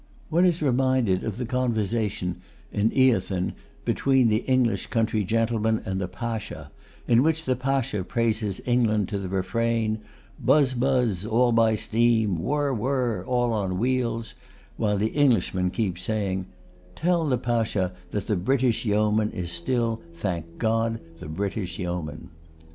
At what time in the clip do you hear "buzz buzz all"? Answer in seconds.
10.43-11.51